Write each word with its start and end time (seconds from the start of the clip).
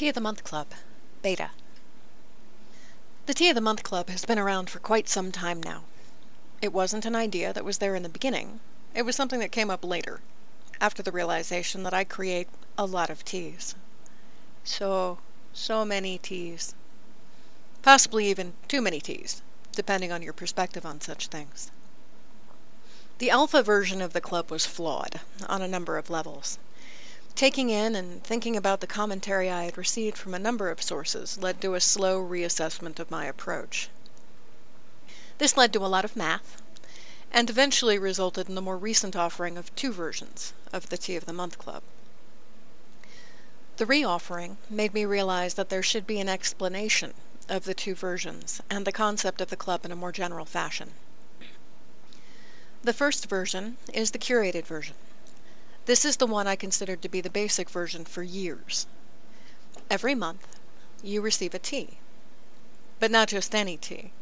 Tea 0.00 0.08
of 0.08 0.14
the 0.14 0.20
Month 0.22 0.44
Club, 0.44 0.68
Beta. 1.20 1.50
The 3.26 3.34
Tea 3.34 3.50
of 3.50 3.54
the 3.54 3.60
Month 3.60 3.82
Club 3.82 4.08
has 4.08 4.24
been 4.24 4.38
around 4.38 4.70
for 4.70 4.78
quite 4.78 5.10
some 5.10 5.30
time 5.30 5.62
now. 5.62 5.82
It 6.62 6.72
wasn't 6.72 7.04
an 7.04 7.14
idea 7.14 7.52
that 7.52 7.66
was 7.66 7.76
there 7.76 7.94
in 7.94 8.02
the 8.02 8.08
beginning. 8.08 8.60
It 8.94 9.02
was 9.02 9.14
something 9.14 9.40
that 9.40 9.52
came 9.52 9.68
up 9.68 9.84
later, 9.84 10.22
after 10.80 11.02
the 11.02 11.12
realization 11.12 11.82
that 11.82 11.92
I 11.92 12.04
create 12.04 12.48
a 12.78 12.86
lot 12.86 13.10
of 13.10 13.26
teas. 13.26 13.74
So, 14.64 15.18
so 15.52 15.84
many 15.84 16.16
teas. 16.16 16.74
Possibly 17.82 18.30
even 18.30 18.54
too 18.68 18.80
many 18.80 19.02
teas, 19.02 19.42
depending 19.72 20.12
on 20.12 20.22
your 20.22 20.32
perspective 20.32 20.86
on 20.86 21.02
such 21.02 21.26
things. 21.26 21.70
The 23.18 23.28
alpha 23.28 23.62
version 23.62 24.00
of 24.00 24.14
the 24.14 24.22
club 24.22 24.50
was 24.50 24.64
flawed 24.64 25.20
on 25.46 25.60
a 25.60 25.68
number 25.68 25.98
of 25.98 26.08
levels. 26.08 26.58
Taking 27.36 27.70
in 27.70 27.94
and 27.94 28.24
thinking 28.24 28.56
about 28.56 28.80
the 28.80 28.88
commentary 28.88 29.48
I 29.48 29.62
had 29.66 29.78
received 29.78 30.18
from 30.18 30.34
a 30.34 30.38
number 30.40 30.68
of 30.68 30.82
sources 30.82 31.38
led 31.38 31.60
to 31.60 31.74
a 31.76 31.80
slow 31.80 32.20
reassessment 32.20 32.98
of 32.98 33.08
my 33.08 33.24
approach. 33.26 33.88
This 35.38 35.56
led 35.56 35.72
to 35.74 35.84
a 35.84 35.86
lot 35.86 36.04
of 36.04 36.16
math, 36.16 36.60
and 37.30 37.48
eventually 37.48 38.00
resulted 38.00 38.48
in 38.48 38.56
the 38.56 38.60
more 38.60 38.76
recent 38.76 39.14
offering 39.14 39.56
of 39.56 39.72
two 39.76 39.92
versions 39.92 40.52
of 40.72 40.88
the 40.88 40.98
Tea 40.98 41.14
of 41.14 41.24
the 41.26 41.32
Month 41.32 41.56
Club. 41.56 41.84
The 43.76 43.86
re-offering 43.86 44.58
made 44.68 44.92
me 44.92 45.04
realize 45.04 45.54
that 45.54 45.68
there 45.68 45.84
should 45.84 46.08
be 46.08 46.18
an 46.18 46.28
explanation 46.28 47.14
of 47.48 47.62
the 47.62 47.74
two 47.74 47.94
versions 47.94 48.60
and 48.68 48.84
the 48.84 48.90
concept 48.90 49.40
of 49.40 49.50
the 49.50 49.56
club 49.56 49.84
in 49.84 49.92
a 49.92 49.96
more 49.96 50.10
general 50.10 50.46
fashion. 50.46 50.94
The 52.82 52.92
first 52.92 53.26
version 53.26 53.76
is 53.94 54.10
the 54.10 54.18
curated 54.18 54.66
version. 54.66 54.96
This 55.86 56.04
is 56.04 56.18
the 56.18 56.26
one 56.26 56.46
I 56.46 56.56
considered 56.56 57.00
to 57.02 57.08
be 57.08 57.22
the 57.22 57.30
basic 57.30 57.70
version 57.70 58.04
for 58.04 58.22
years. 58.22 58.86
Every 59.88 60.14
month, 60.14 60.46
you 61.02 61.22
receive 61.22 61.54
a 61.54 61.58
tea. 61.58 61.98
But 62.98 63.10
not 63.10 63.28
just 63.28 63.54
any 63.54 63.78
tea. 63.78 64.12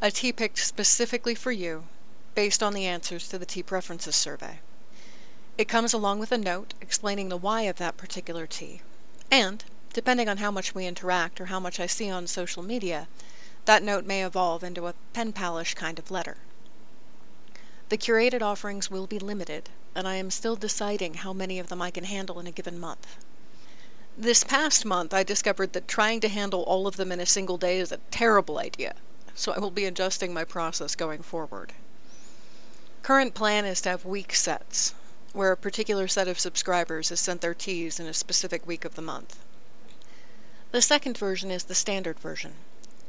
A 0.00 0.10
tea 0.10 0.32
picked 0.32 0.58
specifically 0.58 1.34
for 1.34 1.52
you, 1.52 1.86
based 2.34 2.62
on 2.62 2.72
the 2.72 2.86
answers 2.86 3.28
to 3.28 3.38
the 3.38 3.44
Tea 3.44 3.62
Preferences 3.62 4.16
Survey. 4.16 4.60
It 5.58 5.68
comes 5.68 5.92
along 5.92 6.18
with 6.18 6.32
a 6.32 6.38
note 6.38 6.72
explaining 6.80 7.28
the 7.28 7.36
why 7.36 7.62
of 7.62 7.76
that 7.76 7.98
particular 7.98 8.46
tea. 8.46 8.80
And, 9.30 9.62
depending 9.92 10.30
on 10.30 10.38
how 10.38 10.50
much 10.50 10.74
we 10.74 10.86
interact 10.86 11.42
or 11.42 11.46
how 11.46 11.60
much 11.60 11.78
I 11.78 11.86
see 11.86 12.08
on 12.08 12.26
social 12.26 12.62
media, 12.62 13.06
that 13.66 13.82
note 13.82 14.06
may 14.06 14.24
evolve 14.24 14.64
into 14.64 14.86
a 14.86 14.94
pen 15.12 15.34
palish 15.34 15.74
kind 15.74 15.98
of 15.98 16.10
letter. 16.10 16.38
The 17.90 17.98
curated 17.98 18.40
offerings 18.40 18.90
will 18.90 19.06
be 19.06 19.18
limited, 19.18 19.68
and 19.94 20.06
I 20.06 20.16
am 20.16 20.30
still 20.30 20.56
deciding 20.56 21.14
how 21.14 21.32
many 21.32 21.58
of 21.58 21.68
them 21.68 21.82
I 21.82 21.90
can 21.90 22.04
handle 22.04 22.38
in 22.38 22.46
a 22.46 22.52
given 22.52 22.78
month. 22.78 23.16
This 24.16 24.44
past 24.44 24.84
month, 24.84 25.14
I 25.14 25.22
discovered 25.22 25.72
that 25.72 25.88
trying 25.88 26.20
to 26.20 26.28
handle 26.28 26.62
all 26.62 26.86
of 26.86 26.96
them 26.96 27.10
in 27.10 27.20
a 27.20 27.26
single 27.26 27.56
day 27.56 27.80
is 27.80 27.90
a 27.90 28.00
terrible 28.10 28.58
idea, 28.58 28.94
so 29.34 29.52
I 29.52 29.58
will 29.58 29.70
be 29.70 29.86
adjusting 29.86 30.34
my 30.34 30.44
process 30.44 30.94
going 30.94 31.22
forward. 31.22 31.72
Current 33.02 33.34
plan 33.34 33.64
is 33.64 33.80
to 33.80 33.88
have 33.88 34.04
week 34.04 34.34
sets, 34.34 34.94
where 35.32 35.52
a 35.52 35.56
particular 35.56 36.06
set 36.06 36.28
of 36.28 36.38
subscribers 36.38 37.08
has 37.08 37.20
sent 37.20 37.40
their 37.40 37.54
teas 37.54 37.98
in 37.98 38.06
a 38.06 38.12
specific 38.12 38.66
week 38.66 38.84
of 38.84 38.94
the 38.94 39.02
month. 39.02 39.38
The 40.70 40.82
second 40.82 41.16
version 41.16 41.50
is 41.50 41.64
the 41.64 41.74
standard 41.74 42.20
version, 42.20 42.54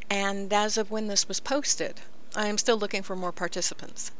and 0.09 0.51
as 0.53 0.77
of 0.77 0.89
when 0.89 1.07
this 1.07 1.27
was 1.27 1.39
posted, 1.39 2.01
I 2.35 2.47
am 2.47 2.57
still 2.57 2.77
looking 2.77 3.03
for 3.03 3.15
more 3.15 3.31
participants. 3.31 4.11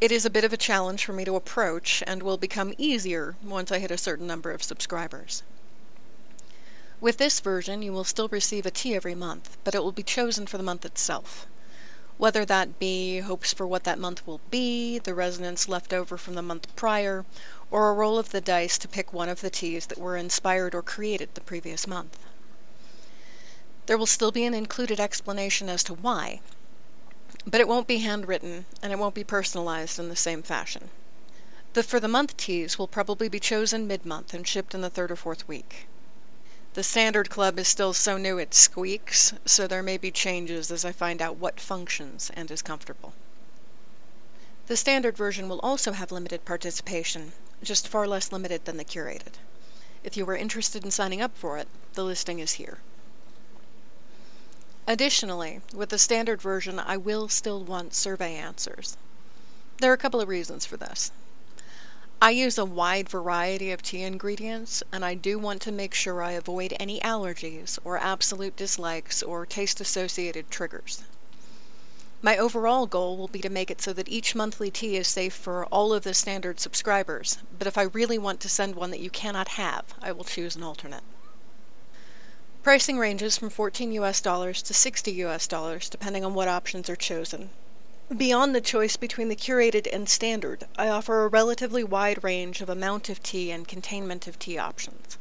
It 0.00 0.12
is 0.12 0.24
a 0.24 0.30
bit 0.30 0.44
of 0.44 0.52
a 0.52 0.56
challenge 0.56 1.04
for 1.04 1.12
me 1.12 1.24
to 1.24 1.34
approach 1.34 2.04
and 2.06 2.22
will 2.22 2.36
become 2.36 2.72
easier 2.78 3.34
once 3.42 3.72
I 3.72 3.80
hit 3.80 3.90
a 3.90 3.98
certain 3.98 4.28
number 4.28 4.52
of 4.52 4.62
subscribers. 4.62 5.42
With 7.00 7.16
this 7.16 7.40
version, 7.40 7.82
you 7.82 7.92
will 7.92 8.04
still 8.04 8.28
receive 8.28 8.64
a 8.64 8.70
tea 8.70 8.94
every 8.94 9.16
month, 9.16 9.56
but 9.64 9.74
it 9.74 9.82
will 9.82 9.90
be 9.90 10.04
chosen 10.04 10.46
for 10.46 10.56
the 10.56 10.62
month 10.62 10.84
itself. 10.84 11.48
Whether 12.16 12.44
that 12.44 12.78
be 12.78 13.18
hopes 13.18 13.52
for 13.52 13.66
what 13.66 13.82
that 13.84 13.98
month 13.98 14.24
will 14.24 14.40
be, 14.52 15.00
the 15.00 15.14
resonance 15.14 15.68
left 15.68 15.92
over 15.92 16.16
from 16.16 16.34
the 16.34 16.42
month 16.42 16.76
prior, 16.76 17.24
or 17.68 17.90
a 17.90 17.94
roll 17.94 18.18
of 18.18 18.30
the 18.30 18.40
dice 18.40 18.78
to 18.78 18.86
pick 18.86 19.12
one 19.12 19.28
of 19.28 19.40
the 19.40 19.50
teas 19.50 19.86
that 19.86 19.98
were 19.98 20.16
inspired 20.16 20.76
or 20.76 20.82
created 20.82 21.30
the 21.34 21.40
previous 21.40 21.88
month. 21.88 22.16
There 23.86 23.98
will 23.98 24.06
still 24.06 24.30
be 24.30 24.44
an 24.44 24.54
included 24.54 25.00
explanation 25.00 25.68
as 25.68 25.82
to 25.84 25.94
why, 25.94 26.40
but 27.44 27.60
it 27.60 27.68
won't 27.68 27.86
be 27.86 27.98
handwritten 27.98 28.64
and 28.80 28.90
it 28.90 28.98
won't 28.98 29.14
be 29.14 29.22
personalized 29.22 29.98
in 29.98 30.08
the 30.08 30.16
same 30.16 30.42
fashion. 30.42 30.88
The 31.74 31.82
for 31.82 32.00
the 32.00 32.08
month 32.08 32.34
teas 32.38 32.78
will 32.78 32.88
probably 32.88 33.28
be 33.28 33.38
chosen 33.38 33.86
mid-month 33.86 34.32
and 34.32 34.48
shipped 34.48 34.74
in 34.74 34.80
the 34.80 34.88
third 34.88 35.10
or 35.10 35.16
fourth 35.16 35.46
week. 35.46 35.88
The 36.72 36.82
standard 36.82 37.28
club 37.28 37.58
is 37.58 37.68
still 37.68 37.92
so 37.92 38.16
new 38.16 38.38
it 38.38 38.54
squeaks, 38.54 39.34
so 39.44 39.66
there 39.66 39.82
may 39.82 39.98
be 39.98 40.10
changes 40.10 40.70
as 40.70 40.86
I 40.86 40.92
find 40.92 41.20
out 41.20 41.36
what 41.36 41.60
functions 41.60 42.30
and 42.32 42.50
is 42.50 42.62
comfortable. 42.62 43.12
The 44.66 44.76
standard 44.78 45.14
version 45.16 45.50
will 45.50 45.60
also 45.60 45.92
have 45.92 46.10
limited 46.10 46.46
participation, 46.46 47.32
just 47.62 47.88
far 47.88 48.06
less 48.06 48.32
limited 48.32 48.64
than 48.64 48.78
the 48.78 48.84
curated. 48.86 49.34
If 50.02 50.16
you 50.16 50.26
are 50.30 50.36
interested 50.36 50.82
in 50.82 50.90
signing 50.90 51.20
up 51.20 51.36
for 51.36 51.58
it, 51.58 51.68
the 51.92 52.04
listing 52.04 52.38
is 52.38 52.52
here. 52.52 52.78
Additionally, 54.90 55.60
with 55.74 55.90
the 55.90 55.98
standard 55.98 56.40
version, 56.40 56.78
I 56.78 56.96
will 56.96 57.28
still 57.28 57.62
want 57.62 57.92
survey 57.92 58.36
answers. 58.36 58.96
There 59.82 59.90
are 59.90 59.94
a 59.94 59.98
couple 59.98 60.18
of 60.18 60.28
reasons 60.28 60.64
for 60.64 60.78
this. 60.78 61.12
I 62.22 62.30
use 62.30 62.56
a 62.56 62.64
wide 62.64 63.06
variety 63.06 63.70
of 63.70 63.82
tea 63.82 64.02
ingredients, 64.02 64.82
and 64.90 65.04
I 65.04 65.12
do 65.12 65.38
want 65.38 65.60
to 65.60 65.70
make 65.72 65.92
sure 65.92 66.22
I 66.22 66.30
avoid 66.30 66.74
any 66.80 67.00
allergies 67.00 67.78
or 67.84 67.98
absolute 67.98 68.56
dislikes 68.56 69.22
or 69.22 69.44
taste-associated 69.44 70.50
triggers. 70.50 71.02
My 72.22 72.38
overall 72.38 72.86
goal 72.86 73.18
will 73.18 73.28
be 73.28 73.42
to 73.42 73.50
make 73.50 73.70
it 73.70 73.82
so 73.82 73.92
that 73.92 74.08
each 74.08 74.34
monthly 74.34 74.70
tea 74.70 74.96
is 74.96 75.06
safe 75.06 75.34
for 75.34 75.66
all 75.66 75.92
of 75.92 76.02
the 76.02 76.14
standard 76.14 76.60
subscribers, 76.60 77.36
but 77.58 77.66
if 77.66 77.76
I 77.76 77.82
really 77.82 78.16
want 78.16 78.40
to 78.40 78.48
send 78.48 78.74
one 78.74 78.90
that 78.92 79.00
you 79.00 79.10
cannot 79.10 79.48
have, 79.48 79.84
I 80.00 80.12
will 80.12 80.24
choose 80.24 80.56
an 80.56 80.62
alternate. 80.62 81.04
Pricing 82.60 82.98
ranges 82.98 83.38
from 83.38 83.50
14 83.50 83.92
US 83.92 84.20
dollars 84.20 84.62
to 84.62 84.74
60 84.74 85.12
US 85.22 85.46
dollars 85.46 85.88
depending 85.88 86.24
on 86.24 86.34
what 86.34 86.48
options 86.48 86.90
are 86.90 86.96
chosen. 86.96 87.50
Beyond 88.14 88.52
the 88.52 88.60
choice 88.60 88.96
between 88.96 89.28
the 89.28 89.36
curated 89.36 89.86
and 89.92 90.08
standard, 90.08 90.66
I 90.76 90.88
offer 90.88 91.22
a 91.22 91.28
relatively 91.28 91.84
wide 91.84 92.24
range 92.24 92.60
of 92.60 92.68
amount 92.68 93.08
of 93.08 93.22
tea 93.22 93.52
and 93.52 93.68
containment 93.68 94.26
of 94.26 94.40
tea 94.40 94.58
options. 94.58 95.18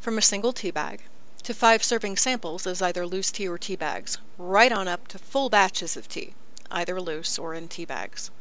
From 0.00 0.18
a 0.18 0.22
single 0.22 0.52
tea 0.52 0.72
bag 0.72 1.02
to 1.44 1.54
five 1.54 1.84
serving 1.84 2.16
samples 2.16 2.66
as 2.66 2.82
either 2.82 3.06
loose 3.06 3.30
tea 3.30 3.46
or 3.46 3.56
tea 3.56 3.76
bags, 3.76 4.18
right 4.36 4.72
on 4.72 4.88
up 4.88 5.06
to 5.08 5.20
full 5.20 5.48
batches 5.48 5.96
of 5.96 6.08
tea, 6.08 6.34
either 6.72 7.00
loose 7.00 7.38
or 7.38 7.54
in 7.54 7.68
tea 7.68 7.84
bags. 7.84 8.32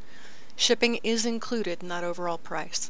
Shipping 0.56 1.00
is 1.04 1.24
included 1.28 1.84
in 1.84 1.90
that 1.90 2.04
overall 2.04 2.40
price. 2.40 2.90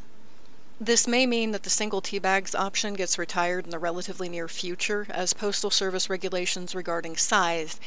This 0.83 1.05
may 1.05 1.27
mean 1.27 1.51
that 1.51 1.61
the 1.61 1.69
single 1.69 2.01
tea 2.01 2.17
bags 2.17 2.55
option 2.55 2.95
gets 2.95 3.19
retired 3.19 3.65
in 3.65 3.69
the 3.69 3.77
relatively 3.77 4.27
near 4.27 4.47
future, 4.47 5.05
as 5.11 5.31
Postal 5.31 5.69
Service 5.69 6.09
regulations 6.09 6.73
regarding 6.73 7.17
size 7.17 7.79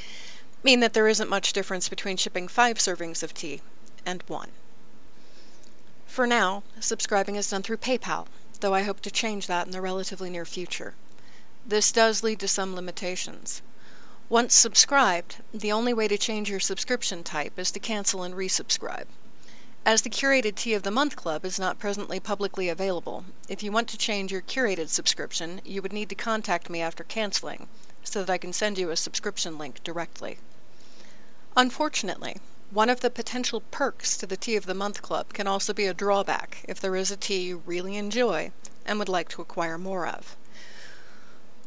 mean 0.62 0.78
that 0.78 0.92
there 0.92 1.08
isn't 1.08 1.28
much 1.28 1.52
difference 1.52 1.88
between 1.88 2.16
shipping 2.16 2.46
five 2.46 2.78
servings 2.78 3.24
of 3.24 3.34
tea 3.34 3.62
and 4.06 4.22
one. 4.28 4.52
For 6.06 6.24
now, 6.24 6.62
subscribing 6.78 7.34
is 7.34 7.50
done 7.50 7.64
through 7.64 7.78
PayPal, 7.78 8.28
though 8.60 8.74
I 8.74 8.84
hope 8.84 9.00
to 9.00 9.10
change 9.10 9.48
that 9.48 9.66
in 9.66 9.72
the 9.72 9.80
relatively 9.80 10.30
near 10.30 10.44
future. 10.44 10.94
This 11.66 11.90
does 11.90 12.22
lead 12.22 12.38
to 12.38 12.46
some 12.46 12.76
limitations. 12.76 13.60
Once 14.28 14.54
subscribed, 14.54 15.38
the 15.52 15.72
only 15.72 15.92
way 15.92 16.06
to 16.06 16.16
change 16.16 16.48
your 16.48 16.60
subscription 16.60 17.24
type 17.24 17.58
is 17.58 17.72
to 17.72 17.80
cancel 17.80 18.22
and 18.22 18.36
resubscribe. 18.36 19.06
As 19.86 20.00
the 20.00 20.08
Curated 20.08 20.54
Tea 20.54 20.72
of 20.72 20.82
the 20.82 20.90
Month 20.90 21.14
Club 21.14 21.44
is 21.44 21.58
not 21.58 21.78
presently 21.78 22.18
publicly 22.18 22.70
available, 22.70 23.26
if 23.50 23.62
you 23.62 23.70
want 23.70 23.86
to 23.88 23.98
change 23.98 24.32
your 24.32 24.40
curated 24.40 24.88
subscription, 24.88 25.60
you 25.62 25.82
would 25.82 25.92
need 25.92 26.08
to 26.08 26.14
contact 26.14 26.70
me 26.70 26.80
after 26.80 27.04
canceling, 27.04 27.68
so 28.02 28.20
that 28.20 28.32
I 28.32 28.38
can 28.38 28.54
send 28.54 28.78
you 28.78 28.88
a 28.88 28.96
subscription 28.96 29.58
link 29.58 29.84
directly. 29.84 30.38
Unfortunately, 31.54 32.38
one 32.70 32.88
of 32.88 33.00
the 33.00 33.10
potential 33.10 33.60
perks 33.70 34.16
to 34.16 34.26
the 34.26 34.38
Tea 34.38 34.56
of 34.56 34.64
the 34.64 34.72
Month 34.72 35.02
Club 35.02 35.34
can 35.34 35.46
also 35.46 35.74
be 35.74 35.84
a 35.84 35.92
drawback 35.92 36.64
if 36.66 36.80
there 36.80 36.96
is 36.96 37.10
a 37.10 37.16
tea 37.18 37.42
you 37.42 37.62
really 37.66 37.96
enjoy 37.96 38.52
and 38.86 38.98
would 38.98 39.10
like 39.10 39.28
to 39.28 39.42
acquire 39.42 39.76
more 39.76 40.06
of. 40.06 40.34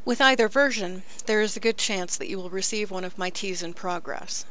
With 0.05 0.21
either 0.21 0.49
version, 0.49 1.03
there 1.27 1.41
is 1.41 1.55
a 1.55 1.59
good 1.59 1.77
chance 1.77 2.17
that 2.17 2.29
you 2.29 2.37
will 2.37 2.49
receive 2.49 2.89
one 2.89 3.03
of 3.03 3.19
my 3.19 3.29
teas 3.29 3.61
in 3.61 3.75
progress. 3.75 4.43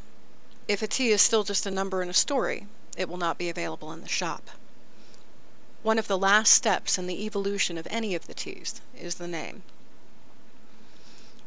If 0.69 0.83
a 0.83 0.87
tea 0.87 1.11
is 1.11 1.21
still 1.21 1.43
just 1.43 1.67
a 1.67 1.71
number 1.73 2.01
in 2.01 2.09
a 2.09 2.15
story, 2.15 2.69
it 2.97 3.09
will 3.09 3.17
not 3.17 3.39
be 3.39 3.49
available 3.49 3.93
in 3.93 4.01
the 4.01 4.09
shop. 4.09 4.51
One 5.83 5.99
of 5.99 6.09
the 6.09 6.19
last 6.19 6.53
steps 6.53 6.99
in 6.99 7.07
the 7.07 7.25
evolution 7.25 7.79
of 7.79 7.87
any 7.91 8.15
of 8.15 8.27
the 8.27 8.35
teas 8.35 8.81
is 8.99 9.17
the 9.17 9.29
name. 9.29 9.63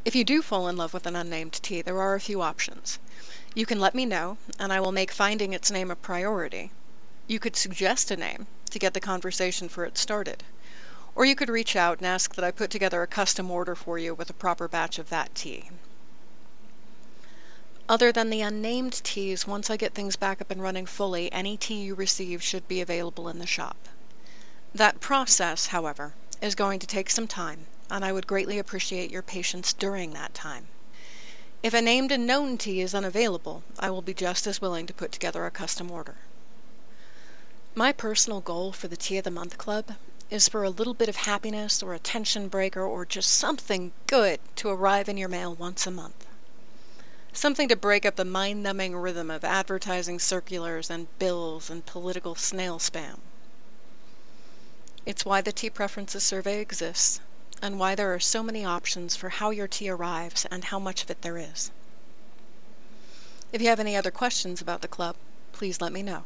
If 0.06 0.16
you 0.16 0.24
do 0.24 0.42
fall 0.42 0.68
in 0.70 0.78
love 0.78 0.94
with 0.94 1.06
an 1.06 1.16
unnamed 1.16 1.54
tea, 1.62 1.82
there 1.82 2.02
are 2.02 2.16
a 2.16 2.22
few 2.22 2.42
options. 2.42 3.00
You 3.54 3.66
can 3.66 3.80
let 3.80 3.94
me 3.94 4.06
know, 4.06 4.38
and 4.58 4.72
I 4.72 4.80
will 4.80 4.94
make 4.94 5.12
finding 5.12 5.52
its 5.52 5.70
name 5.70 5.92
a 5.92 5.96
priority. 5.96 6.72
You 7.28 7.40
could 7.40 7.56
suggest 7.56 8.10
a 8.10 8.16
name 8.16 8.48
to 8.70 8.80
get 8.80 8.94
the 8.94 9.02
conversation 9.02 9.68
for 9.68 9.84
it 9.84 9.98
started. 9.98 10.44
Or 11.16 11.26
you 11.26 11.36
could 11.36 11.50
reach 11.50 11.76
out 11.76 11.98
and 11.98 12.08
ask 12.08 12.36
that 12.36 12.46
I 12.46 12.52
put 12.52 12.70
together 12.70 13.02
a 13.02 13.08
custom 13.08 13.52
order 13.52 13.76
for 13.76 14.00
you 14.00 14.14
with 14.14 14.30
a 14.30 14.34
proper 14.34 14.68
batch 14.68 15.00
of 15.00 15.10
that 15.10 15.36
tea. 15.36 15.70
Other 17.90 18.12
than 18.12 18.30
the 18.30 18.42
unnamed 18.42 19.04
teas, 19.04 19.48
once 19.48 19.68
I 19.72 19.76
get 19.76 19.96
things 19.96 20.16
back 20.16 20.42
up 20.42 20.52
and 20.52 20.62
running 20.62 20.86
fully, 20.86 21.32
any 21.34 21.58
tea 21.58 21.82
you 21.82 21.96
receive 21.96 22.44
should 22.44 22.68
be 22.68 22.82
available 22.82 23.28
in 23.28 23.40
the 23.40 23.48
shop. 23.48 23.90
That 24.76 25.00
process, 25.00 25.66
however, 25.66 26.14
is 26.40 26.54
going 26.54 26.78
to 26.82 26.86
take 26.86 27.10
some 27.10 27.28
time, 27.28 27.66
and 27.90 28.06
I 28.06 28.12
would 28.12 28.28
greatly 28.28 28.60
appreciate 28.60 29.10
your 29.10 29.24
patience 29.24 29.74
during 29.74 30.14
that 30.14 30.36
time. 30.36 30.68
If 31.64 31.74
a 31.74 31.82
named 31.82 32.12
and 32.12 32.28
known 32.28 32.60
tea 32.60 32.82
is 32.82 32.94
unavailable, 32.94 33.64
I 33.80 33.90
will 33.90 34.04
be 34.04 34.14
just 34.14 34.46
as 34.46 34.62
willing 34.62 34.86
to 34.86 34.94
put 34.94 35.12
together 35.12 35.48
a 35.48 35.50
custom 35.50 35.90
order. 35.90 36.18
My 37.74 37.92
personal 37.92 38.40
goal 38.40 38.72
for 38.72 38.88
the 38.88 38.98
Tea 38.98 39.18
of 39.18 39.24
the 39.24 39.32
Month 39.32 39.58
Club 39.58 39.96
is 40.30 40.48
for 40.48 40.64
a 40.64 40.70
little 40.70 40.94
bit 40.94 41.10
of 41.10 41.16
happiness 41.16 41.82
or 41.82 41.96
a 41.96 42.00
tension 42.00 42.50
breaker 42.50 42.84
or 42.84 43.04
just 43.04 43.32
something 43.32 43.94
good 44.06 44.40
to 44.58 44.70
arrive 44.70 45.10
in 45.10 45.18
your 45.18 45.28
mail 45.28 45.56
once 45.56 45.88
a 45.88 45.92
month. 45.92 46.28
Something 47.32 47.68
to 47.70 47.76
break 47.76 48.06
up 48.06 48.16
the 48.16 48.26
mind 48.26 48.64
numbing 48.64 48.96
rhythm 48.96 49.30
of 49.30 49.44
advertising 49.44 50.20
circulars 50.20 50.90
and 50.90 51.08
bills 51.20 51.70
and 51.70 51.86
political 51.86 52.36
snail 52.36 52.80
spam. 52.80 53.20
It's 55.06 55.26
why 55.26 55.42
the 55.42 55.52
Tea 55.52 55.70
Preferences 55.70 56.24
Survey 56.24 56.60
exists, 56.60 57.20
and 57.62 57.80
why 57.80 57.96
there 57.96 58.14
are 58.14 58.20
so 58.20 58.44
many 58.44 58.66
options 58.66 59.16
for 59.16 59.30
how 59.30 59.52
your 59.52 59.68
tea 59.68 59.90
arrives 59.90 60.46
and 60.52 60.66
how 60.66 60.80
much 60.80 61.04
of 61.04 61.12
it 61.12 61.22
there 61.22 61.38
is. 61.38 61.72
If 63.52 63.62
you 63.62 63.70
have 63.70 63.80
any 63.80 63.96
other 63.96 64.12
questions 64.12 64.62
about 64.62 64.82
the 64.82 64.88
club, 64.88 65.16
please 65.52 65.82
let 65.82 65.92
me 65.94 66.04
know. 66.04 66.26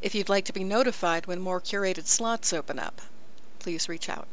If 0.00 0.14
you'd 0.14 0.28
like 0.28 0.44
to 0.46 0.52
be 0.52 0.64
notified 0.64 1.26
when 1.26 1.40
more 1.40 1.60
curated 1.60 2.06
slots 2.06 2.52
open 2.52 2.78
up, 2.78 3.00
please 3.58 3.88
reach 3.88 4.08
out. 4.08 4.26